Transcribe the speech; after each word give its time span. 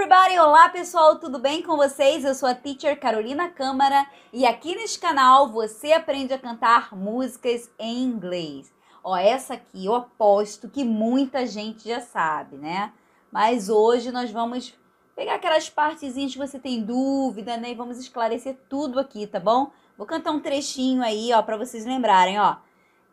everybody! 0.00 0.38
Olá 0.38 0.70
pessoal, 0.70 1.18
tudo 1.18 1.38
bem 1.38 1.60
com 1.60 1.76
vocês? 1.76 2.24
Eu 2.24 2.34
sou 2.34 2.48
a 2.48 2.54
teacher 2.54 2.98
Carolina 2.98 3.50
Câmara 3.50 4.06
e 4.32 4.46
aqui 4.46 4.74
neste 4.74 4.98
canal 4.98 5.50
você 5.50 5.92
aprende 5.92 6.32
a 6.32 6.38
cantar 6.38 6.96
músicas 6.96 7.70
em 7.78 8.04
inglês. 8.04 8.72
Ó, 9.04 9.14
essa 9.14 9.54
aqui 9.54 9.84
eu 9.84 9.94
aposto 9.94 10.70
que 10.70 10.84
muita 10.84 11.46
gente 11.46 11.86
já 11.86 12.00
sabe, 12.00 12.56
né? 12.56 12.94
Mas 13.30 13.68
hoje 13.68 14.10
nós 14.10 14.30
vamos 14.30 14.74
pegar 15.14 15.34
aquelas 15.34 15.68
partezinhas 15.68 16.32
que 16.32 16.38
você 16.38 16.58
tem 16.58 16.82
dúvida, 16.82 17.58
né? 17.58 17.72
E 17.72 17.74
vamos 17.74 17.98
esclarecer 17.98 18.56
tudo 18.70 18.98
aqui, 18.98 19.26
tá 19.26 19.38
bom? 19.38 19.70
Vou 19.98 20.06
cantar 20.06 20.30
um 20.30 20.40
trechinho 20.40 21.02
aí, 21.02 21.30
ó, 21.34 21.42
para 21.42 21.58
vocês 21.58 21.84
lembrarem, 21.84 22.40
ó. 22.40 22.56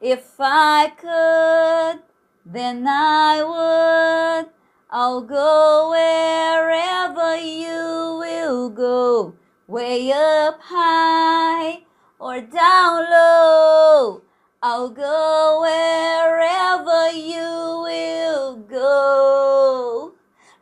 If 0.01 0.39
I 0.39 0.89
could, 0.91 2.01
then 2.49 2.85
I 2.87 3.43
would. 3.43 4.56
I'll 4.89 5.19
go 5.19 5.89
wherever 5.89 7.35
you 7.35 8.19
will 8.19 8.69
go, 8.69 9.33
way 9.67 10.13
up 10.13 10.61
high 10.61 11.83
or 12.17 12.39
down 12.39 13.03
low. 13.11 14.21
I'll 14.63 14.89
go 14.89 15.59
wherever 15.59 17.11
you 17.11 17.83
will 17.83 18.55
go. 18.55 20.13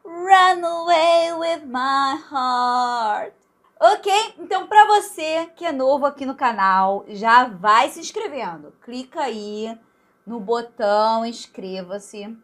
Run 0.03 0.63
away 0.63 1.31
with 1.37 1.67
my 1.67 2.17
heart. 2.27 3.35
Ok? 3.79 4.11
Então, 4.39 4.65
para 4.65 4.85
você 4.85 5.51
que 5.55 5.65
é 5.65 5.71
novo 5.71 6.07
aqui 6.07 6.25
no 6.25 6.33
canal, 6.33 7.05
já 7.09 7.43
vai 7.43 7.89
se 7.89 7.99
inscrevendo. 7.99 8.73
Clica 8.81 9.21
aí 9.21 9.77
no 10.25 10.39
botão 10.39 11.23
inscreva-se 11.23 12.35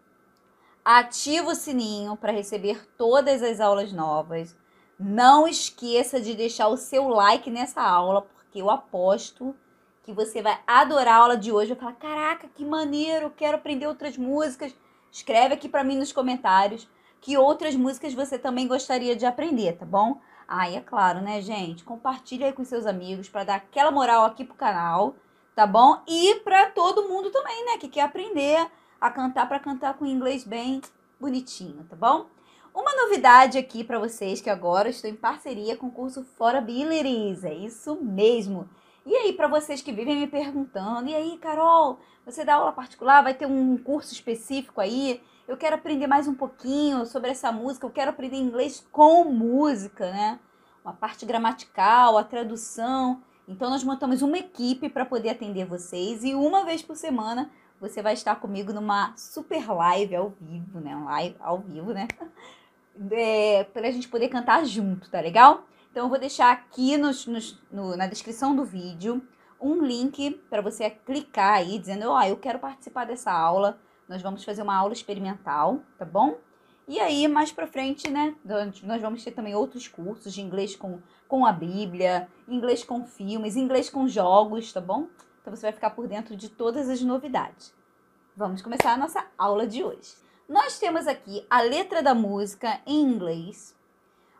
ativa 0.83 1.51
o 1.51 1.55
sininho 1.55 2.15
para 2.15 2.31
receber 2.31 2.87
todas 2.97 3.41
as 3.41 3.59
aulas 3.59 3.91
novas. 3.93 4.55
Não 4.99 5.47
esqueça 5.47 6.19
de 6.19 6.35
deixar 6.35 6.67
o 6.67 6.77
seu 6.77 7.07
like 7.07 7.49
nessa 7.49 7.81
aula, 7.81 8.21
porque 8.21 8.61
eu 8.61 8.69
aposto 8.69 9.55
que 10.03 10.11
você 10.11 10.41
vai 10.41 10.59
adorar 10.65 11.15
a 11.15 11.17
aula 11.17 11.37
de 11.37 11.51
hoje. 11.51 11.73
Vai 11.73 11.79
falar: 11.79 11.93
caraca, 11.93 12.47
que 12.53 12.65
maneiro, 12.65 13.33
quero 13.35 13.57
aprender 13.57 13.87
outras 13.87 14.17
músicas. 14.17 14.75
Escreve 15.11 15.55
aqui 15.55 15.67
para 15.67 15.83
mim 15.83 15.97
nos 15.97 16.11
comentários 16.11 16.87
que 17.19 17.37
outras 17.37 17.75
músicas 17.75 18.13
você 18.13 18.37
também 18.37 18.67
gostaria 18.67 19.15
de 19.15 19.25
aprender, 19.25 19.73
tá 19.73 19.85
bom? 19.85 20.19
Ah, 20.47 20.69
e 20.69 20.75
é 20.75 20.81
claro, 20.81 21.21
né, 21.21 21.39
gente? 21.41 21.83
Compartilha 21.83 22.47
aí 22.47 22.53
com 22.53 22.65
seus 22.65 22.85
amigos 22.85 23.29
para 23.29 23.43
dar 23.43 23.55
aquela 23.55 23.91
moral 23.91 24.25
aqui 24.25 24.43
pro 24.43 24.55
canal, 24.55 25.15
tá 25.55 25.67
bom? 25.67 26.01
E 26.07 26.35
para 26.43 26.71
todo 26.71 27.07
mundo 27.07 27.29
também, 27.29 27.65
né, 27.65 27.77
que 27.77 27.87
quer 27.87 28.01
aprender 28.01 28.67
a 29.01 29.09
cantar 29.09 29.49
para 29.49 29.59
cantar 29.59 29.95
com 29.95 30.05
inglês 30.05 30.43
bem 30.43 30.79
bonitinho, 31.19 31.83
tá 31.89 31.95
bom? 31.95 32.27
Uma 32.73 32.95
novidade 32.95 33.57
aqui 33.57 33.83
para 33.83 33.97
vocês 33.97 34.39
que 34.39 34.49
agora 34.49 34.89
estou 34.89 35.09
em 35.09 35.15
parceria 35.15 35.75
com 35.75 35.87
o 35.87 35.91
curso 35.91 36.23
For 36.23 36.55
Abilities, 36.55 37.43
é 37.43 37.53
isso 37.53 37.97
mesmo. 37.99 38.69
E 39.03 39.15
aí, 39.15 39.33
para 39.33 39.47
vocês 39.47 39.81
que 39.81 39.91
vivem 39.91 40.15
me 40.15 40.27
perguntando, 40.27 41.09
e 41.09 41.15
aí, 41.15 41.35
Carol, 41.39 41.99
você 42.23 42.45
dá 42.45 42.53
aula 42.53 42.71
particular? 42.71 43.23
Vai 43.23 43.33
ter 43.33 43.47
um 43.47 43.75
curso 43.75 44.13
específico 44.13 44.79
aí? 44.79 45.19
Eu 45.47 45.57
quero 45.57 45.75
aprender 45.75 46.05
mais 46.05 46.27
um 46.27 46.35
pouquinho 46.35 47.03
sobre 47.07 47.31
essa 47.31 47.51
música, 47.51 47.85
eu 47.85 47.91
quero 47.91 48.11
aprender 48.11 48.37
inglês 48.37 48.87
com 48.91 49.23
música, 49.25 50.11
né? 50.11 50.39
Uma 50.85 50.93
parte 50.93 51.25
gramatical, 51.25 52.17
a 52.19 52.23
tradução. 52.23 53.23
Então, 53.47 53.71
nós 53.71 53.83
montamos 53.83 54.21
uma 54.21 54.37
equipe 54.37 54.87
para 54.87 55.05
poder 55.05 55.29
atender 55.29 55.65
vocês 55.65 56.23
e 56.23 56.35
uma 56.35 56.63
vez 56.63 56.83
por 56.83 56.95
semana 56.95 57.51
você 57.81 57.99
vai 57.99 58.13
estar 58.13 58.35
comigo 58.35 58.71
numa 58.71 59.11
super 59.17 59.67
live 59.67 60.15
ao 60.15 60.29
vivo, 60.39 60.79
né? 60.79 60.95
Live 60.95 61.35
ao 61.39 61.59
vivo, 61.59 61.91
né? 61.91 62.07
É, 63.09 63.63
para 63.63 63.87
a 63.87 63.91
gente 63.91 64.09
poder 64.09 64.27
cantar 64.27 64.65
junto, 64.65 65.09
tá 65.09 65.21
legal? 65.21 65.63
Então 65.89 66.03
eu 66.03 66.09
vou 66.09 66.19
deixar 66.19 66.51
aqui 66.51 66.97
nos, 66.97 67.25
nos, 67.25 67.57
no, 67.71 67.95
na 67.95 68.05
descrição 68.05 68.53
do 68.53 68.65
vídeo 68.65 69.25
um 69.61 69.81
link 69.81 70.31
para 70.49 70.61
você 70.61 70.89
clicar 70.89 71.53
aí 71.53 71.79
dizendo, 71.79 72.09
ó, 72.09 72.19
oh, 72.19 72.23
eu 72.23 72.35
quero 72.35 72.59
participar 72.59 73.05
dessa 73.05 73.31
aula. 73.31 73.79
Nós 74.09 74.21
vamos 74.21 74.43
fazer 74.43 74.61
uma 74.61 74.75
aula 74.75 74.91
experimental, 74.91 75.79
tá 75.97 76.03
bom? 76.03 76.37
E 76.85 76.99
aí, 76.99 77.29
mais 77.29 77.49
pra 77.49 77.65
frente, 77.65 78.09
né, 78.09 78.35
nós 78.83 79.01
vamos 79.01 79.23
ter 79.23 79.31
também 79.31 79.55
outros 79.55 79.87
cursos 79.87 80.33
de 80.33 80.41
inglês 80.41 80.75
com, 80.75 80.99
com 81.29 81.45
a 81.45 81.53
Bíblia, 81.53 82.27
inglês 82.45 82.83
com 82.83 83.05
filmes, 83.05 83.55
inglês 83.55 83.89
com 83.89 84.05
jogos, 84.05 84.73
tá 84.73 84.81
bom? 84.81 85.07
Então 85.41 85.55
você 85.55 85.63
vai 85.63 85.71
ficar 85.71 85.89
por 85.89 86.07
dentro 86.07 86.35
de 86.35 86.49
todas 86.49 86.87
as 86.87 87.01
novidades. 87.01 87.73
Vamos 88.35 88.61
começar 88.61 88.93
a 88.93 88.97
nossa 88.97 89.25
aula 89.37 89.65
de 89.65 89.83
hoje. 89.83 90.15
Nós 90.47 90.79
temos 90.79 91.07
aqui 91.07 91.45
a 91.49 91.61
letra 91.61 92.03
da 92.03 92.13
música 92.13 92.79
em 92.85 93.01
inglês, 93.01 93.75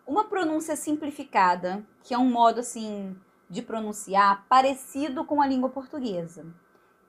uma 0.06 0.26
pronúncia 0.26 0.76
simplificada, 0.76 1.86
que 2.04 2.14
é 2.14 2.18
um 2.18 2.30
modo 2.30 2.60
assim 2.60 3.16
de 3.50 3.62
pronunciar 3.62 4.46
parecido 4.48 5.26
com 5.26 5.42
a 5.42 5.48
língua 5.48 5.70
portuguesa, 5.70 6.46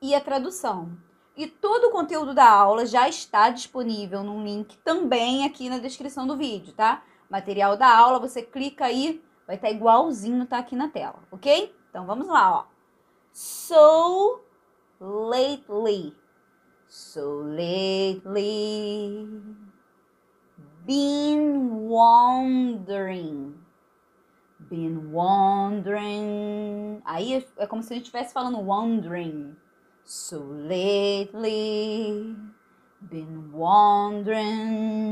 e 0.00 0.14
a 0.14 0.20
tradução. 0.20 0.96
E 1.36 1.46
todo 1.46 1.84
o 1.84 1.90
conteúdo 1.90 2.34
da 2.34 2.48
aula 2.48 2.84
já 2.84 3.08
está 3.08 3.50
disponível 3.50 4.22
num 4.22 4.44
link 4.44 4.76
também 4.78 5.44
aqui 5.44 5.68
na 5.68 5.78
descrição 5.78 6.26
do 6.26 6.36
vídeo, 6.36 6.72
tá? 6.72 7.02
Material 7.30 7.76
da 7.76 7.96
aula, 7.96 8.18
você 8.18 8.42
clica 8.42 8.86
aí, 8.86 9.22
vai 9.46 9.56
estar 9.56 9.70
igualzinho 9.70 10.46
tá 10.46 10.58
aqui 10.58 10.76
na 10.76 10.88
tela, 10.88 11.20
ok? 11.30 11.74
Então 11.90 12.06
vamos 12.06 12.26
lá, 12.26 12.58
ó 12.58 12.71
so 13.32 14.42
lately, 15.00 16.14
so 16.86 17.40
lately, 17.40 19.26
been 20.86 21.88
wandering, 21.88 23.54
been 24.68 25.10
wandering. 25.10 27.00
Aí 27.04 27.44
é 27.56 27.66
como 27.66 27.82
se 27.82 27.92
a 27.92 27.96
gente 27.96 28.06
estivesse 28.06 28.32
falando 28.32 28.58
wandering. 28.58 29.56
So 30.04 30.38
lately, 30.40 32.36
been 33.00 33.50
wandering. 33.52 35.02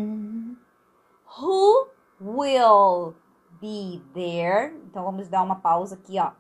Who 1.39 1.89
will 2.21 3.15
be 3.61 4.03
there? 4.15 4.75
Então 4.87 5.05
vamos 5.05 5.29
dar 5.29 5.43
uma 5.43 5.57
pausa 5.57 5.95
aqui, 5.95 6.19
ó. 6.19 6.33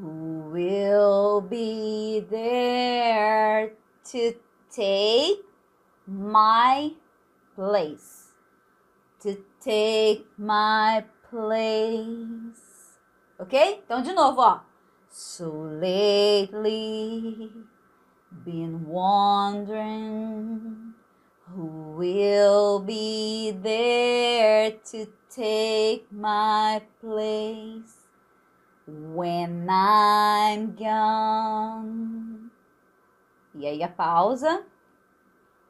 Who 0.00 0.48
will 0.50 1.42
be 1.42 2.24
there 2.30 3.72
to 4.10 4.34
take 4.74 5.40
my 6.06 6.92
place? 7.54 8.28
To 9.20 9.36
take 9.60 10.26
my 10.38 11.04
place. 11.28 12.96
Ok? 13.38 13.82
Então, 13.84 14.02
de 14.02 14.14
novo, 14.14 14.40
ó. 14.40 14.60
So 15.10 15.68
lately, 15.78 17.52
been 18.44 18.86
wondering 18.86 20.94
who 21.48 21.96
will 21.98 22.80
be 22.80 23.50
there 23.50 24.70
to 24.92 25.06
take 25.28 26.06
my 26.10 26.80
place. 27.02 27.99
When 29.14 29.68
I'm 29.70 30.74
gone. 30.74 32.50
E 33.54 33.66
aí 33.66 33.82
a 33.82 33.88
pausa. 33.88 34.64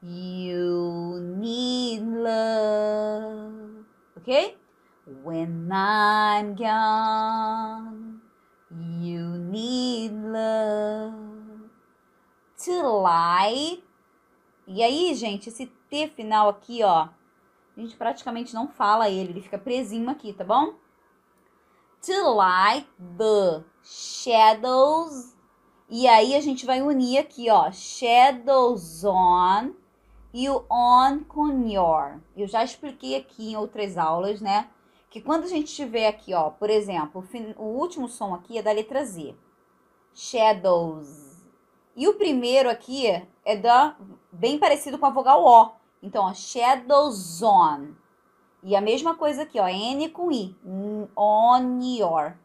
You 0.03 1.19
need 1.36 2.03
love. 2.03 3.84
Ok? 4.16 4.56
When 5.22 5.69
I'm 5.70 6.54
gone. 6.54 8.20
You 8.70 9.36
need 9.36 10.12
love. 10.14 11.69
To 12.64 13.03
light. 13.03 13.84
E 14.66 14.82
aí, 14.82 15.14
gente, 15.14 15.50
esse 15.50 15.66
T 15.66 16.09
final 16.09 16.48
aqui, 16.48 16.82
ó. 16.82 17.09
A 17.76 17.80
gente 17.80 17.97
praticamente 17.97 18.54
não 18.54 18.69
fala 18.69 19.10
ele, 19.10 19.30
ele 19.30 19.42
fica 19.42 19.59
presinho 19.59 20.09
aqui, 20.09 20.33
tá 20.33 20.45
bom? 20.45 20.74
To 22.02 22.34
light 22.34 22.86
the 23.16 23.64
shadows. 23.82 25.36
E 25.88 26.06
aí 26.06 26.34
a 26.34 26.41
gente 26.41 26.64
vai 26.64 26.80
unir 26.80 27.18
aqui, 27.18 27.50
ó, 27.50 27.70
shadows 27.72 29.04
on 29.04 29.72
e 30.32 30.48
o 30.48 30.64
on 30.70 31.24
com 31.24 31.68
your. 31.68 32.20
Eu 32.36 32.47
já 32.47 32.62
expliquei 32.62 33.16
aqui 33.16 33.52
em 33.52 33.56
outras 33.56 33.98
aulas, 33.98 34.41
né? 34.41 34.68
Que 35.10 35.20
quando 35.20 35.44
a 35.44 35.48
gente 35.48 35.74
tiver 35.74 36.06
aqui, 36.06 36.32
ó, 36.32 36.50
por 36.50 36.70
exemplo, 36.70 37.26
o 37.56 37.64
último 37.64 38.08
som 38.08 38.32
aqui 38.34 38.58
é 38.58 38.62
da 38.62 38.70
letra 38.70 39.04
Z. 39.04 39.34
Shadows. 40.14 41.30
E 41.97 42.06
o 42.06 42.14
primeiro 42.14 42.70
aqui 42.70 43.06
é 43.44 43.56
da 43.56 43.97
bem 44.30 44.58
parecido 44.58 44.98
com 44.98 45.06
a 45.06 45.10
vogal 45.10 45.44
O. 45.44 45.72
Então, 46.02 46.24
ó, 46.24 46.32
shadows 46.32 47.42
on. 47.42 47.94
E 48.62 48.77
a 48.77 48.80
mesma 48.80 49.15
coisa 49.15 49.42
aqui, 49.42 49.59
ó, 49.59 49.66
N 49.66 50.09
com 50.10 50.30
I. 50.30 50.54
On 51.16 51.80
your. 51.80 52.36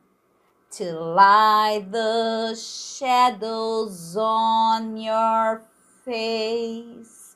To 0.78 0.84
lie 0.84 1.86
the 1.90 2.56
shadows 2.56 4.16
on 4.18 4.98
your 4.98 5.62
face. 6.04 7.36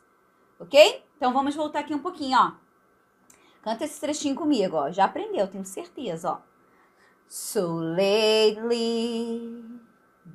Ok? 0.59 1.03
Então 1.17 1.33
vamos 1.33 1.55
voltar 1.55 1.79
aqui 1.79 1.93
um 1.93 1.99
pouquinho, 1.99 2.37
ó. 2.37 2.51
Canta 3.61 3.83
esse 3.85 3.99
trechinho 3.99 4.35
comigo, 4.35 4.77
ó. 4.77 4.91
Já 4.91 5.05
aprendeu, 5.05 5.47
tenho 5.47 5.65
certeza, 5.65 6.31
ó. 6.31 6.39
So 7.27 7.75
lately, 7.75 9.63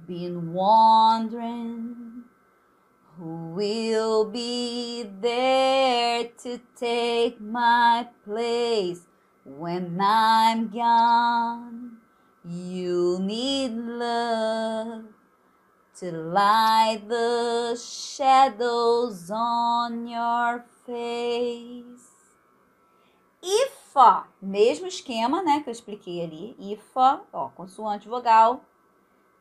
been 0.07 0.53
wondering 0.55 2.14
who 3.19 3.53
will 3.55 4.25
be 4.25 5.05
there 5.21 6.25
to 6.43 6.61
take 6.77 7.41
my 7.41 8.09
place 8.25 9.07
when 9.45 9.99
I'm 10.01 10.69
gone. 10.69 11.99
You 12.45 13.19
need 13.21 13.73
love 13.73 15.05
to 16.01 16.13
light 16.13 17.03
the 17.09 17.77
shadows 17.77 19.31
on 19.31 20.09
your 20.09 20.65
face. 20.85 22.11
IFA, 23.43 24.25
mesmo 24.43 24.87
esquema, 24.87 25.43
né, 25.43 25.61
que 25.61 25.69
eu 25.69 25.73
expliquei 25.73 26.25
ali. 26.25 26.57
IFA, 26.59 27.21
ó, 27.33 27.51
consoante 27.51 28.09
vogal. 28.09 28.65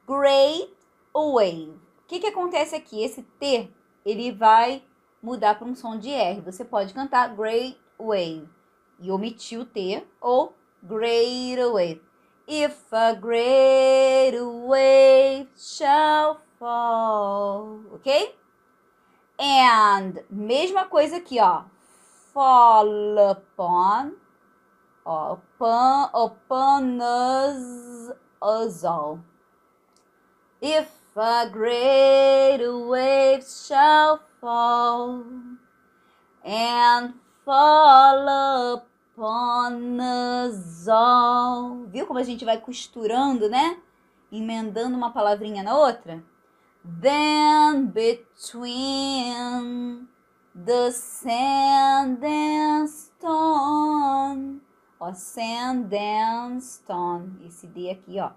Great 0.05 0.69
wave. 1.13 1.79
Que 2.13 2.19
que 2.19 2.27
acontece 2.27 2.75
aqui? 2.75 3.03
Esse 3.03 3.23
T, 3.23 3.73
ele 4.05 4.31
vai 4.31 4.83
mudar 5.19 5.55
para 5.55 5.67
um 5.67 5.73
som 5.73 5.97
de 5.97 6.11
R. 6.11 6.41
Você 6.41 6.63
pode 6.63 6.93
cantar 6.93 7.35
great 7.35 7.75
wave 7.97 8.47
e 8.99 9.09
omitir 9.09 9.59
o 9.59 9.65
T 9.65 10.05
ou 10.21 10.53
great 10.83 11.59
wave. 11.59 11.99
If 12.47 12.93
a 12.93 13.13
great 13.13 14.39
wave 14.39 15.49
shall 15.57 16.39
fall, 16.59 17.79
ok? 17.93 18.37
And, 19.39 20.23
mesma 20.29 20.85
coisa 20.85 21.17
aqui, 21.17 21.39
ó. 21.39 21.63
Fall 22.31 23.31
upon, 23.31 24.13
ó, 25.03 25.33
upon, 25.33 26.09
upon 26.13 26.99
us, 27.01 28.15
us 28.39 28.83
all. 28.83 29.17
If 30.61 31.02
a 31.15 31.49
great 31.51 32.59
wave 32.65 33.43
shall 33.43 34.19
fall 34.39 35.23
and 36.43 37.13
fall 37.45 38.75
upon 38.77 38.93
upon 39.15 39.99
us 39.99 40.87
all. 40.87 41.85
Viu 41.87 42.07
como 42.07 42.19
a 42.19 42.23
gente 42.23 42.43
vai 42.43 42.59
costurando, 42.59 43.47
né? 43.49 43.77
Emendando 44.31 44.97
uma 44.97 45.11
palavrinha 45.11 45.61
na 45.61 45.77
outra? 45.77 46.23
Then 46.83 47.85
between 47.87 48.87
the 50.55 50.91
sand 50.91 52.25
and 52.25 52.87
stone. 52.87 54.61
Ó, 54.99 55.13
sand 55.13 55.95
and 55.95 56.59
stone. 56.59 57.45
Esse 57.45 57.67
D 57.67 57.91
aqui, 57.91 58.19
ó. 58.19 58.31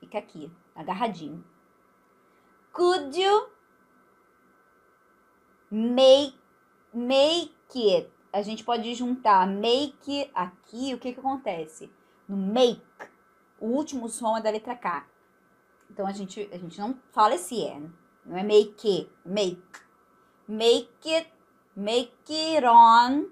Fica 0.00 0.18
aqui, 0.18 0.50
agarradinho. 0.74 1.44
Could 2.76 3.18
you 3.18 3.48
make, 5.70 6.34
make 6.92 7.52
it 7.74 8.10
a 8.36 8.42
gente 8.42 8.62
pode 8.62 8.94
juntar 8.94 9.46
make 9.46 10.30
aqui, 10.34 10.92
o 10.92 10.98
que 10.98 11.14
que 11.14 11.20
acontece? 11.20 11.90
No 12.28 12.36
make, 12.36 12.82
o 13.58 13.68
último 13.68 14.10
som 14.10 14.36
é 14.36 14.42
da 14.42 14.50
letra 14.50 14.76
K. 14.76 15.06
Então, 15.90 16.06
a 16.06 16.12
gente, 16.12 16.46
a 16.52 16.58
gente 16.58 16.78
não 16.78 16.98
fala 17.12 17.34
esse 17.36 17.54
N, 17.54 17.90
não 18.26 18.36
é 18.36 18.42
make, 18.42 19.10
make. 19.24 19.62
Make 20.46 21.14
it, 21.14 21.32
make 21.74 22.12
it 22.30 22.66
on. 22.66 23.26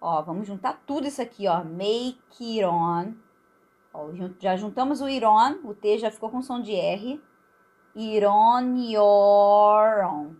Ó, 0.00 0.22
vamos 0.22 0.46
juntar 0.46 0.82
tudo 0.86 1.06
isso 1.06 1.20
aqui, 1.20 1.46
ó. 1.46 1.62
Make 1.62 2.18
it 2.40 2.64
on. 2.64 3.14
Ó, 3.92 4.08
já 4.40 4.56
juntamos 4.56 5.02
o 5.02 5.04
it 5.04 5.26
on, 5.26 5.60
o 5.68 5.74
T 5.74 5.98
já 5.98 6.10
ficou 6.10 6.30
com 6.30 6.40
som 6.40 6.62
de 6.62 6.74
R. 6.74 7.20
It 7.98 8.24
on 8.24 8.76
your 8.76 10.04
own. 10.04 10.36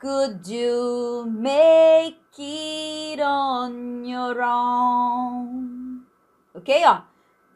Could 0.00 0.46
you 0.46 1.26
make 1.28 2.16
it 2.38 3.20
on 3.20 4.02
your 4.02 4.42
own? 4.42 6.06
Ok, 6.54 6.84
ó. 6.86 7.02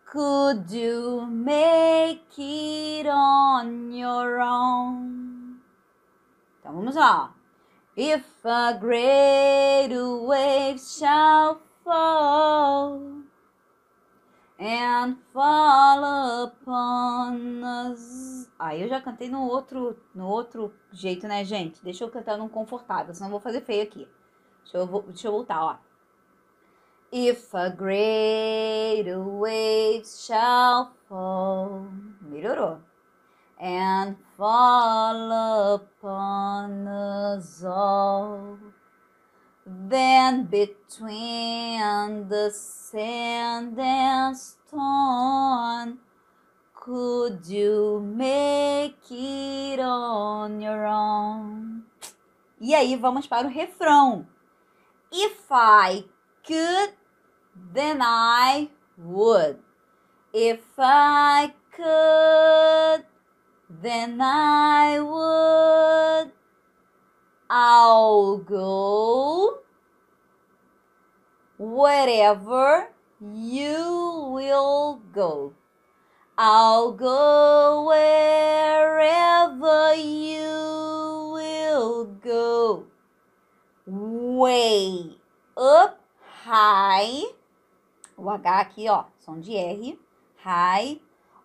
Could 0.05 0.71
you 0.71 1.27
make 1.27 2.37
it 2.37 3.07
on 3.07 3.91
your 3.91 4.43
own? 4.43 5.63
Então 6.61 6.75
vamos 6.75 6.95
lá. 6.95 7.33
If 7.97 8.45
a 8.45 8.75
great 8.75 9.89
wave 9.97 10.79
shall 10.79 11.63
fall 11.83 13.12
and 14.63 15.17
fall 15.33 16.45
upon 16.45 17.65
us. 17.65 18.49
Aí 18.57 18.83
eu 18.83 18.89
já 18.89 19.01
cantei 19.01 19.29
no 19.29 19.43
outro, 19.43 19.99
no 20.15 20.29
outro 20.29 20.73
jeito, 20.93 21.27
né, 21.27 21.45
gente? 21.45 21.83
Deixa 21.83 22.05
eu 22.05 22.11
cantar 22.11 22.39
num 22.39 22.49
confortável, 22.49 23.13
senão 23.13 23.31
vou 23.31 23.41
fazer 23.41 23.63
feio 23.63 23.83
aqui. 23.83 24.09
Deixa 24.63 24.79
eu, 24.79 25.03
deixa 25.09 25.27
eu 25.27 25.33
voltar, 25.33 25.65
ó. 25.65 25.77
If 27.11 27.53
a 27.55 27.69
great 27.71 29.11
wave 29.13 30.07
shall 30.07 30.93
fall. 31.09 31.89
Melhorou. 32.23 32.79
And 33.61 34.17
fall 34.37 35.75
upon 35.75 36.87
us 36.87 37.65
all. 37.65 38.59
Then 39.65 40.47
between 40.47 42.29
the 42.29 42.51
sand 42.51 43.79
and 43.79 44.37
stone, 44.37 45.99
could 46.75 47.47
you 47.47 48.01
make 48.01 48.99
it 49.09 49.79
on 49.79 50.61
your 50.61 50.85
own? 50.85 51.85
E 52.61 52.75
aí 52.75 52.97
vamos 52.97 53.29
para 53.29 53.47
o 53.47 53.51
refrão. 53.51 54.27
If 55.13 55.47
I 55.53 56.05
could, 56.45 56.95
then 57.73 58.01
I 58.03 58.69
would. 58.99 59.59
If 60.33 60.65
I 60.79 61.55
could, 61.71 63.07
then 63.69 64.21
I 64.21 64.99
would. 65.01 66.33
I'll 67.55 68.39
go 68.39 69.59
wherever 71.59 72.89
you 73.21 74.31
will 74.33 75.03
go. 75.13 75.53
I'll 76.39 76.93
go 76.93 77.89
wherever 77.89 79.95
you 79.95 81.31
will 81.35 82.05
go. 82.25 82.87
Way 83.87 85.19
up 85.55 86.01
high. 86.47 87.23
O 88.17 88.33
H 88.33 88.47
aqui, 88.47 88.89
ó, 88.89 89.05
som 89.19 89.43
de 89.43 89.61
R. 89.61 89.99
High 90.43 91.01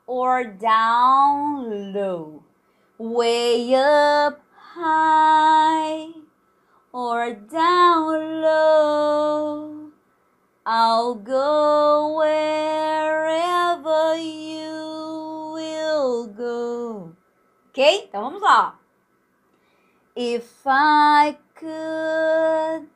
or 0.07 0.45
down 0.45 1.91
low. 1.91 2.43
Way 2.97 3.75
up 3.75 4.46
high 4.77 6.09
or 6.93 7.33
down 7.33 8.41
low. 8.41 9.89
I'll 10.65 11.15
go 11.15 12.17
wherever 12.17 14.17
you 14.17 15.53
will 15.53 16.27
go. 16.27 17.15
Ok? 17.69 18.07
Então 18.09 18.21
vamos 18.21 18.41
lá. 18.41 18.79
If 20.15 20.65
I 20.65 21.37
could, 21.55 22.89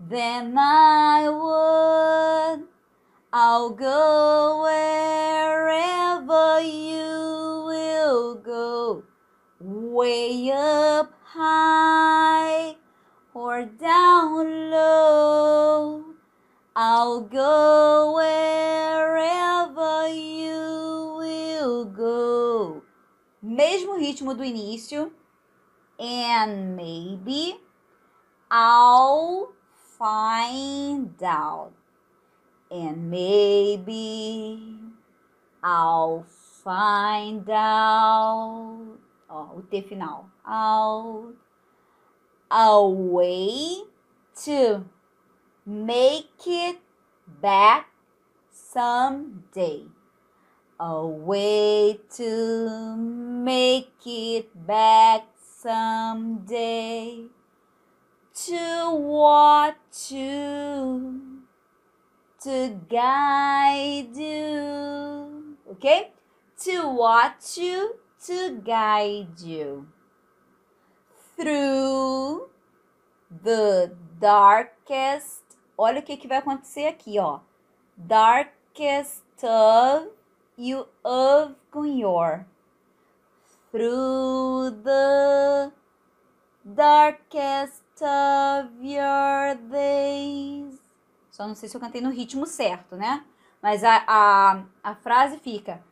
then 0.00 0.56
I 0.58 1.28
would. 1.28 2.68
I'll 3.32 3.70
go 3.70 4.62
wherever 4.62 6.60
you 6.60 7.64
will 7.66 8.34
go. 8.36 9.02
Way 9.60 10.50
up 10.52 11.12
high 11.22 12.74
or 13.32 13.64
down 13.64 14.70
low. 14.70 16.04
I'll 16.74 17.20
go 17.20 18.14
wherever 18.16 20.08
you 20.08 21.14
will 21.18 21.84
go. 21.84 22.82
Mesmo 23.44 23.96
ritmo 23.96 24.34
do 24.36 24.42
início. 24.42 25.12
And 26.00 26.74
maybe 26.74 27.56
I'll 28.50 29.52
find 29.96 31.22
out. 31.22 31.72
And 32.70 33.08
maybe 33.08 34.78
I'll 35.62 36.26
find 36.64 37.48
out. 37.48 38.83
Ó, 39.34 39.56
o 39.56 39.62
T 39.62 39.82
final. 39.82 40.26
Out. 40.46 41.34
A 42.50 42.88
way 42.88 43.82
to 44.44 44.84
make 45.66 46.46
it 46.46 46.78
back 47.42 47.88
someday. 48.52 49.86
A 50.78 51.04
way 51.04 51.98
to 52.16 52.96
make 52.96 54.06
it 54.06 54.66
back 54.66 55.24
someday. 55.42 57.24
To 58.46 58.90
watch 58.94 60.10
you, 60.10 61.42
to 62.42 62.80
guide 62.88 64.16
you. 64.16 65.56
Okay? 65.72 66.12
To 66.64 66.88
watch 66.88 67.58
you, 67.58 67.96
to 68.26 68.60
guide 68.64 69.40
you. 69.40 69.86
Through 71.36 72.48
the 73.42 73.94
darkest. 74.18 75.42
Olha 75.76 76.00
o 76.00 76.02
que, 76.02 76.16
que 76.16 76.28
vai 76.28 76.38
acontecer 76.38 76.86
aqui, 76.86 77.18
ó. 77.18 77.40
Darkest 77.96 79.22
of 79.42 80.10
you 80.56 80.86
of 81.04 81.54
com 81.70 81.84
your. 81.84 82.46
Through 83.70 84.70
the 84.82 85.72
darkest 86.64 87.82
of 88.00 88.70
your 88.80 89.56
days. 89.68 90.78
Só 91.30 91.48
não 91.48 91.56
sei 91.56 91.68
se 91.68 91.76
eu 91.76 91.80
cantei 91.80 92.00
no 92.00 92.10
ritmo 92.10 92.46
certo, 92.46 92.96
né? 92.96 93.24
Mas 93.60 93.82
a, 93.82 94.04
a, 94.06 94.64
a 94.82 94.94
frase 94.94 95.38
fica 95.38 95.82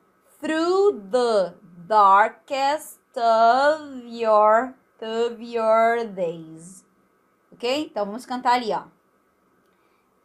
Through 0.43 1.07
the 1.13 1.55
darkest 1.87 2.99
of 3.17 4.05
your, 4.07 4.75
of 5.01 5.41
your 5.41 6.05
days. 6.05 6.85
Ok? 7.53 7.91
Então 7.93 8.05
vamos 8.05 8.27
cantar 8.27 8.55
ali, 8.55 8.73
ó. 8.73 8.83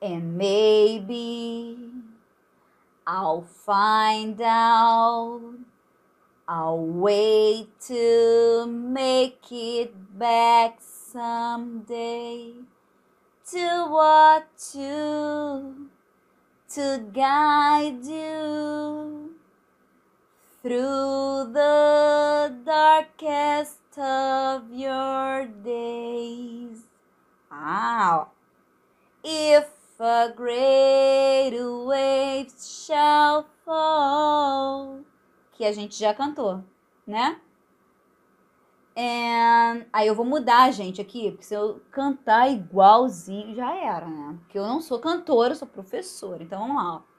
And 0.01 0.35
maybe 0.35 1.77
I'll 3.05 3.43
find 3.43 4.41
out 4.41 5.59
a 6.47 6.73
way 6.73 7.69
to 7.87 8.65
make 8.67 9.51
it 9.51 9.93
back 10.17 10.77
someday. 10.81 12.55
To 13.51 13.87
watch 13.91 14.73
you, 14.73 15.89
to 16.69 16.99
guide 17.13 18.03
you 18.03 19.36
through 20.67 21.53
the 21.53 22.53
darkest 22.65 23.79
of 23.97 24.69
your 24.69 25.47
days. 25.63 26.83
Wow. 27.49 28.31
If 29.23 29.65
a 29.97 30.33
great 30.35 31.53
wave 31.57 32.51
shall 32.59 33.45
fall. 33.63 34.99
Que 35.53 35.63
a 35.63 35.71
gente 35.71 35.97
já 35.97 36.13
cantou, 36.13 36.61
né? 37.07 37.39
And... 38.97 39.85
Aí 39.93 40.07
eu 40.07 40.15
vou 40.15 40.25
mudar, 40.25 40.69
gente, 40.71 40.99
aqui, 40.99 41.31
porque 41.31 41.45
se 41.45 41.53
eu 41.53 41.81
cantar 41.91 42.51
igualzinho, 42.51 43.55
já 43.55 43.73
era, 43.73 44.05
né? 44.05 44.37
Porque 44.39 44.59
eu 44.59 44.67
não 44.67 44.81
sou 44.81 44.99
cantora, 44.99 45.53
eu 45.53 45.55
sou 45.55 45.67
professora. 45.67 46.43
Então 46.43 46.59
vamos 46.59 46.75
lá, 46.75 46.95
ó. 46.95 47.16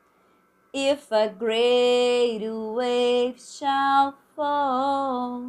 If 0.81 1.11
a 1.11 1.29
great 1.29 2.39
wave 2.39 3.41
shall 3.43 4.15
fall 4.37 5.43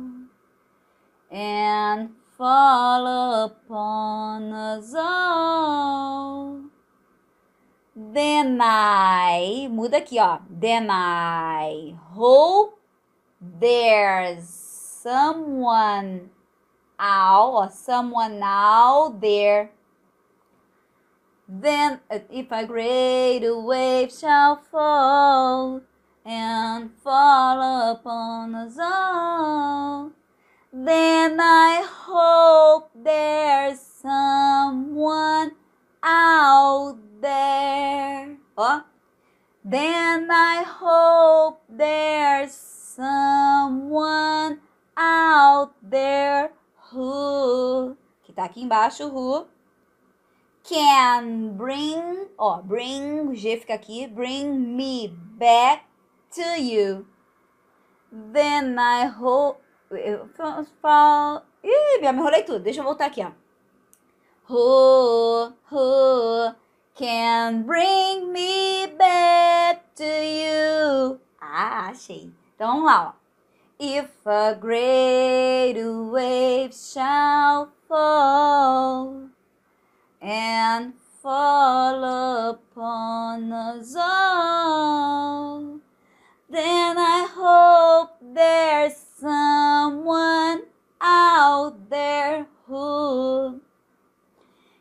and 1.30 2.10
fall 2.36 3.06
upon 3.46 4.52
us 4.52 4.92
all, 4.98 6.62
then 7.96 8.58
I, 8.60 9.70
muda 9.70 9.98
aqui, 9.98 10.18
ó. 10.18 10.42
Then 10.50 10.90
I 10.90 11.94
hope 12.16 12.82
there's 13.40 14.50
someone 14.50 16.32
out 16.98 17.54
or 17.54 17.70
someone 17.70 18.42
out 18.42 19.22
there 19.22 19.70
then, 21.52 22.00
uh, 22.12 22.20
if 22.30 22.52
a 22.52 22.64
great 22.64 23.42
wave 23.42 24.14
shall 24.14 24.58
fall 24.58 25.82
and 26.24 26.92
fall 27.04 27.92
upon 27.92 28.54
us 28.54 28.78
all, 28.80 30.12
then 30.72 31.40
I 31.42 31.88
hope 31.90 32.92
there's 32.94 33.80
someone 33.80 35.54
out 36.04 37.00
there. 37.20 38.38
Oh, 38.56 38.84
then 39.66 40.30
I 40.30 40.64
hope 40.68 41.64
there's 41.68 42.54
someone 42.54 44.60
out 44.96 45.74
there 45.82 46.52
who. 46.92 47.98
Que 48.24 48.34
tá 48.34 48.44
aqui 48.44 48.62
embaixo, 48.62 49.10
who 49.10 49.48
ó, 52.50 52.62
bring, 52.62 53.34
G 53.36 53.58
fica 53.58 53.74
aqui, 53.74 54.08
bring 54.08 54.76
me 54.76 55.08
back 55.38 55.86
to 56.36 56.62
you. 56.62 57.08
Then 58.12 58.78
I 58.80 59.06
hope, 59.06 59.62
ih, 59.92 62.02
já 62.02 62.12
me 62.12 62.20
enrolei 62.20 62.44
tudo, 62.44 62.60
deixa 62.60 62.82
eu 62.82 62.84
voltar 62.84 63.06
aqui, 63.06 63.24
ó. 63.24 63.32
Who, 64.50 65.54
who 65.72 66.56
can 66.96 67.64
bring 67.64 68.32
me 68.32 68.88
back 68.98 69.84
to 69.96 70.04
you? 70.04 71.20
Ah, 71.40 71.90
achei. 71.90 72.34
Então, 72.56 72.68
vamos 72.68 72.86
lá, 72.86 73.16
ó. 73.16 73.20
If 73.82 74.10
a 74.26 74.56
great 74.56 75.82
wave 76.12 76.74
shall 76.74 77.72
fall 77.88 79.30
and 80.22 80.94
fall 81.22 82.04
upon 82.52 83.52
us 83.52 83.96
all. 83.96 85.80
Then 86.50 86.98
I 86.98 87.28
hope 87.30 88.12
there's 88.22 88.96
someone 89.20 90.64
out 91.02 91.90
there 91.90 92.48
who 92.68 93.62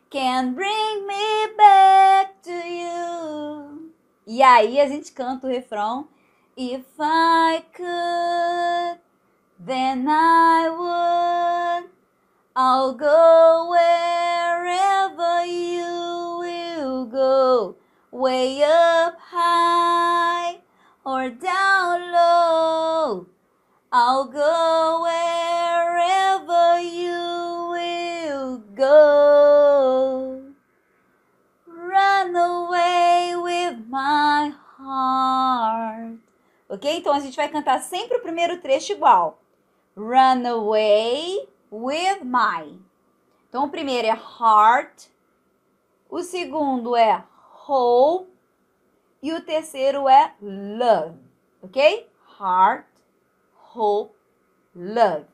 can 0.09 0.55
bring 0.55 1.07
me 1.07 1.47
back 1.57 2.41
to 2.43 2.51
you. 2.51 3.91
E 4.25 4.41
aí 4.41 4.79
a 4.79 4.87
gente 4.87 5.11
canta 5.11 5.47
o 5.47 5.49
refrão. 5.49 6.07
If 6.55 6.85
I 6.99 7.63
could, 7.73 8.99
then 9.59 10.07
I 10.07 10.69
would. 10.69 11.89
I'll 12.55 12.93
go 12.93 13.69
wherever 13.69 15.45
you 15.45 15.78
way 18.11 18.63
up 18.63 19.17
high 19.19 20.59
or 21.05 21.29
down 21.29 22.11
low. 22.11 23.27
I'll 23.91 24.25
go 24.25 25.01
wherever 25.01 26.79
you 26.79 27.69
will 27.71 28.57
go. 28.75 30.43
Run 31.65 32.35
away 32.35 33.35
with 33.35 33.87
my 33.89 34.53
heart. 34.77 36.19
Ok? 36.69 36.97
Então 36.97 37.13
a 37.13 37.19
gente 37.19 37.35
vai 37.35 37.49
cantar 37.49 37.81
sempre 37.81 38.17
o 38.17 38.21
primeiro 38.21 38.61
trecho 38.61 38.93
igual. 38.93 39.39
Run 39.97 40.45
away 40.45 41.47
with 41.71 42.23
my. 42.23 42.79
Então, 43.49 43.65
o 43.65 43.69
primeiro 43.69 44.07
é 44.07 44.11
heart, 44.11 45.07
o 46.09 46.23
segundo 46.23 46.95
é 46.95 47.23
hope 47.67 48.31
e 49.21 49.31
o 49.31 49.41
terceiro 49.41 50.09
é 50.09 50.33
love, 50.41 51.19
ok? 51.61 52.09
Heart, 52.39 52.87
hope, 53.53 54.15
love. 54.75 55.25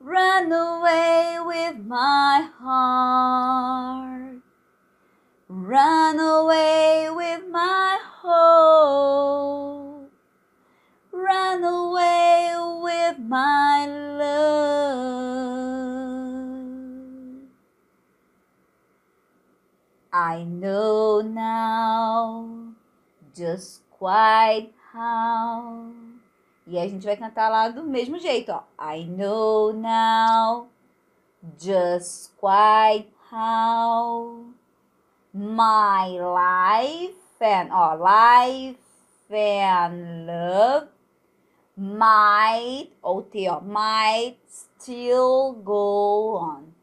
Run 0.00 0.52
away 0.52 1.40
with 1.40 1.78
my 1.86 2.50
heart. 2.60 4.42
Run 5.48 6.20
away 6.20 7.08
with 7.10 7.48
my 7.50 7.98
hope. 8.22 10.10
Run 11.10 11.64
away 11.64 12.52
with 12.82 13.18
my 13.18 13.86
love. 13.86 15.17
I 20.20 20.42
know 20.42 21.22
now 21.22 22.74
just 23.32 23.84
quite 23.88 24.74
how. 24.92 25.92
E 26.66 26.76
a 26.76 26.88
gente 26.88 27.06
vai 27.06 27.16
cantar 27.16 27.48
lá 27.48 27.68
do 27.68 27.84
mesmo 27.84 28.18
jeito, 28.18 28.50
ó. 28.50 28.64
I 28.76 29.04
know 29.04 29.72
now 29.72 30.66
just 31.56 32.34
quite 32.36 33.06
how 33.30 34.44
My 35.32 36.18
life 36.18 37.14
and, 37.40 37.70
ó, 37.70 37.94
life 37.94 38.76
and 39.30 40.26
love 40.26 40.88
might, 41.76 42.90
ou 43.04 43.22
T, 43.22 43.46
ó, 43.48 43.60
might 43.60 44.40
still 44.48 45.52
go 45.62 46.38
on. 46.38 46.74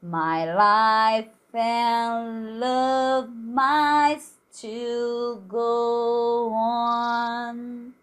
My 0.00 0.44
life 0.54 1.35
and 1.56 2.60
love 2.60 3.30
might 3.34 4.20
still 4.50 5.36
go 5.36 6.52
on. 6.52 7.94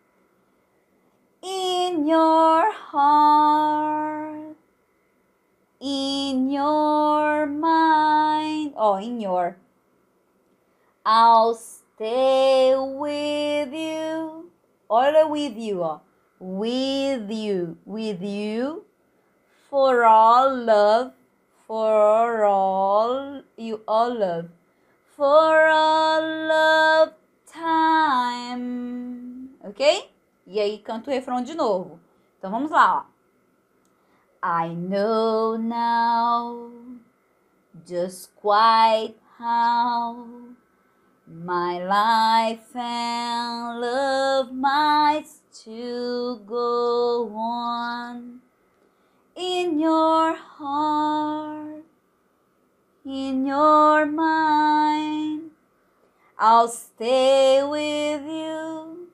In 1.41 2.07
your 2.07 2.71
heart, 2.71 4.55
in 5.79 6.49
your 6.49 7.45
mind, 7.45 8.73
oh, 8.77 8.95
in 8.95 9.19
your, 9.19 9.57
I'll 11.05 11.53
stay 11.53 12.73
with 12.77 13.73
you, 13.73 14.49
olha 14.89 15.29
with 15.29 15.57
you, 15.57 15.75
ó, 15.83 15.99
with 16.39 17.29
you, 17.29 17.77
with 17.85 18.23
you, 18.23 18.85
for 19.69 20.05
all 20.05 20.55
love, 20.55 21.11
for 21.67 22.43
all 22.43 23.43
you 23.57 23.81
all 23.87 24.17
love, 24.17 24.49
for 25.15 25.67
all 25.67 26.21
love 26.47 27.13
time, 27.45 29.49
ok? 29.63 30.09
E 30.45 30.59
aí 30.59 30.79
canta 30.79 31.09
o 31.09 31.13
refrão 31.13 31.41
de 31.41 31.55
novo. 31.55 31.99
Então 32.37 32.51
vamos 32.51 32.71
lá, 32.71 33.07
ó. 33.07 33.13
I 34.45 34.75
know 34.75 35.57
now 35.57 36.69
just 37.85 38.33
quite 38.35 39.15
how 39.39 40.27
my 41.25 41.79
life 41.79 42.75
and 42.75 43.79
love 43.79 44.53
might 44.53 45.25
still 45.25 46.39
go 46.39 47.31
on 47.33 48.42
in 49.35 49.79
your 49.79 50.35
heart, 50.35 51.83
in 53.05 53.45
your 53.45 54.05
mind. 54.05 55.51
I'll 56.37 56.67
stay 56.67 57.63
with 57.63 58.25
you 58.25 59.07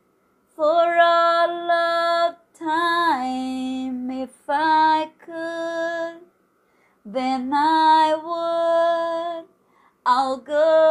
for 0.56 0.98
all 1.00 1.72
of 1.72 2.36
time 2.58 4.10
if 4.12 4.30
I 4.48 5.10
could, 5.24 6.22
then 7.06 7.52
I 7.54 8.16
would. 8.16 9.48
I'll 10.06 10.38
go 10.38 10.89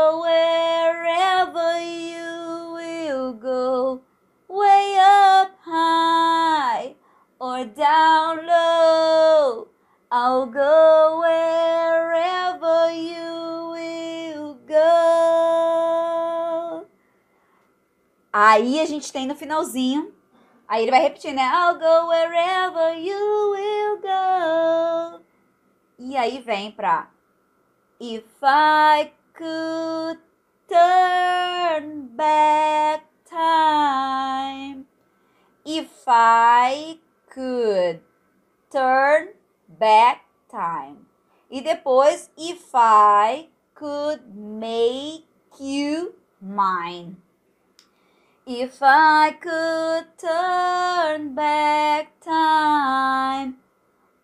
I'll 10.38 10.46
go 10.46 11.18
wherever 11.18 12.92
you 12.92 13.74
will 13.74 14.54
go. 14.68 16.06
Aí 18.32 18.78
a 18.78 18.86
gente 18.86 19.12
tem 19.12 19.26
no 19.26 19.34
finalzinho. 19.34 20.14
Aí 20.68 20.82
ele 20.82 20.92
vai 20.92 21.00
repetir, 21.00 21.34
né? 21.34 21.42
I'll 21.42 21.74
go 21.76 22.06
wherever 22.06 22.96
you 22.96 23.50
will 23.50 24.00
go. 24.00 25.24
E 25.98 26.16
aí 26.16 26.40
vem 26.40 26.70
pra 26.70 27.10
If 27.98 28.22
I 28.40 29.10
could 29.34 30.20
turn 30.68 32.10
back 32.14 33.02
time. 33.28 34.86
If 35.64 36.04
I 36.06 37.00
could 37.28 38.02
turn 38.70 39.30
back. 39.66 40.27
E 41.58 41.60
depois, 41.60 42.30
if 42.38 42.70
I 42.72 43.48
could 43.74 44.20
make 44.32 45.26
you 45.58 46.14
mine. 46.40 47.16
If 48.46 48.78
I 48.80 49.32
could 49.32 50.06
turn 50.16 51.34
back 51.34 52.20
time, 52.20 53.56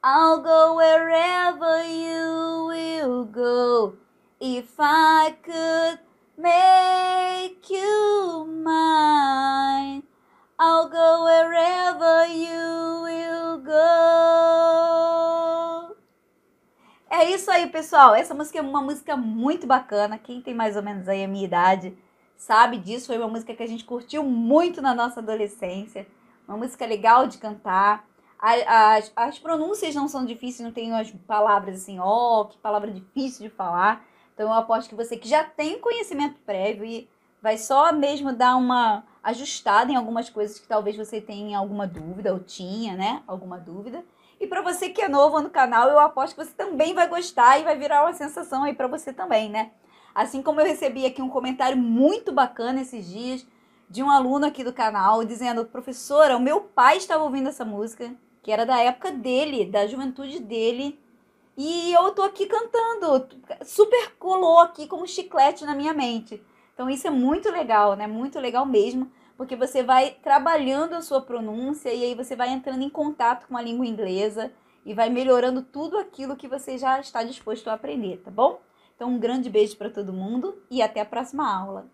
I'll 0.05 0.43
go 0.43 0.77
wherever 0.77 1.83
you 1.83 2.71
will 2.71 3.25
go. 3.25 3.97
If 4.41 4.75
I 4.79 5.35
could 5.43 5.99
make 6.39 7.69
you 7.69 8.47
mine, 8.63 10.05
I'll 10.57 10.89
go 10.89 11.25
wherever 11.25 11.74
É 17.17 17.31
isso 17.31 17.49
aí, 17.49 17.69
pessoal. 17.69 18.13
Essa 18.13 18.35
música 18.35 18.59
é 18.59 18.61
uma 18.61 18.83
música 18.83 19.17
muito 19.17 19.69
bacana. 19.69 20.19
Quem 20.19 20.43
tem 20.43 20.53
mais 20.53 20.75
ou 20.75 20.83
menos 20.83 21.09
aí 21.09 21.23
a 21.23 21.29
minha 21.29 21.45
idade 21.45 21.97
sabe 22.37 22.77
disso. 22.77 23.07
Foi 23.07 23.17
uma 23.17 23.29
música 23.29 23.55
que 23.55 23.63
a 23.63 23.69
gente 23.69 23.85
curtiu 23.85 24.25
muito 24.25 24.83
na 24.83 24.93
nossa 24.93 25.21
adolescência. 25.21 26.09
Uma 26.49 26.57
música 26.57 26.85
legal 26.85 27.29
de 27.29 27.39
cantar. 27.39 28.05
As, 28.37 29.13
as 29.15 29.39
pronúncias 29.39 29.95
não 29.95 30.09
são 30.09 30.27
difíceis, 30.27 30.67
não 30.67 30.73
tem 30.73 30.93
as 30.93 31.09
palavras 31.25 31.83
assim, 31.83 32.01
ó, 32.01 32.41
oh, 32.41 32.45
que 32.47 32.59
palavra 32.59 32.91
difícil 32.91 33.49
de 33.49 33.55
falar. 33.55 34.05
Então 34.35 34.49
eu 34.49 34.53
aposto 34.53 34.89
que 34.89 34.97
você 34.97 35.17
que 35.17 35.29
já 35.29 35.45
tem 35.45 35.79
conhecimento 35.79 36.41
prévio 36.45 36.85
e 36.85 37.09
vai 37.41 37.57
só 37.57 37.93
mesmo 37.93 38.33
dar 38.33 38.57
uma 38.57 39.05
ajustada 39.23 39.93
em 39.93 39.95
algumas 39.95 40.29
coisas 40.29 40.59
que 40.59 40.67
talvez 40.67 40.97
você 40.97 41.21
tenha 41.21 41.59
alguma 41.59 41.87
dúvida 41.87 42.33
ou 42.33 42.41
tinha, 42.41 42.97
né? 42.97 43.23
Alguma 43.25 43.57
dúvida. 43.57 44.05
E 44.41 44.47
para 44.47 44.63
você 44.63 44.89
que 44.89 45.03
é 45.03 45.09
novo 45.09 45.41
no 45.41 45.51
canal, 45.51 45.89
eu 45.89 45.99
aposto 45.99 46.37
que 46.37 46.45
você 46.45 46.53
também 46.53 46.95
vai 46.95 47.09
gostar 47.09 47.59
e 47.59 47.65
vai 47.65 47.79
virar 47.79 48.03
uma 48.03 48.13
sensação 48.13 48.65
aí 48.65 48.75
para 48.75 48.87
você 48.87 49.13
também, 49.13 49.49
né? 49.49 49.71
Assim 50.15 50.43
como 50.43 50.61
eu 50.61 50.67
recebi 50.67 51.07
aqui 51.07 51.21
um 51.23 51.29
comentário 51.29 51.77
muito 51.77 52.33
bacana 52.33 52.81
esses 52.81 53.09
dias 53.09 53.47
de 53.89 54.03
um 54.03 54.11
aluno 54.11 54.47
aqui 54.47 54.63
do 54.63 54.73
canal 54.73 55.25
dizendo: 55.25 55.65
"Professora, 55.65 56.37
o 56.37 56.41
meu 56.41 56.61
pai 56.61 56.97
estava 56.97 57.25
ouvindo 57.25 57.49
essa 57.49 57.65
música, 57.65 58.15
que 58.43 58.53
era 58.53 58.67
da 58.67 58.79
época 58.79 59.11
dele, 59.11 59.67
da 59.67 59.87
juventude 59.87 60.39
dele, 60.41 60.99
e 61.57 61.93
eu 61.93 62.11
tô 62.13 62.23
aqui 62.23 62.47
cantando, 62.47 63.29
super 63.65 64.13
colou 64.19 64.59
aqui 64.59 64.87
como 64.87 65.07
chiclete 65.07 65.65
na 65.65 65.75
minha 65.75 65.95
mente. 65.95 66.43
Então 66.75 66.91
isso 66.91 67.07
é 67.07 67.11
muito 67.11 67.51
legal, 67.51 67.95
né? 67.95 68.07
Muito 68.07 68.41
legal 68.41 68.67
mesmo, 68.67 69.11
porque 69.37 69.57
você 69.57 69.83
vai 69.83 70.17
trabalhando 70.23 70.95
a 70.95 71.03
sua 71.03 71.21
pronúncia 71.21 71.93
e 71.93 72.05
aí 72.05 72.15
você 72.15 72.37
vai 72.37 72.51
entrando 72.51 72.83
em 72.83 72.91
contato 72.91 73.47
com 73.47 73.57
a 73.57 73.63
língua 73.63 73.87
inglesa 73.87 74.53
e 74.85 74.95
vai 74.95 75.11
melhorando 75.11 75.63
tudo 75.63 75.99
aquilo 75.99 76.37
que 76.37 76.49
você 76.49 76.79
já 76.79 77.01
está 77.01 77.23
disposto 77.23 77.69
a 77.69 77.75
aprender, 77.75 78.19
tá 78.19 78.31
bom? 78.31 78.61
Então 78.95 79.09
um 79.09 79.19
grande 79.19 79.51
beijo 79.51 79.77
para 79.77 79.91
todo 79.91 80.13
mundo 80.13 80.63
e 80.71 80.83
até 80.83 81.01
a 81.01 81.07
próxima 81.07 81.53
aula. 81.53 81.91